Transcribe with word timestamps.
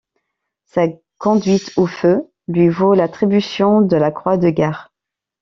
Sa 0.65 0.87
conduite 1.19 1.73
au 1.77 1.85
feu 1.85 2.27
lui 2.47 2.69
vaut 2.69 2.95
l'attribution 2.95 3.81
de 3.81 3.97
la 3.97 4.09
croix 4.09 4.37
de 4.37 4.49
guerre. 4.49 4.91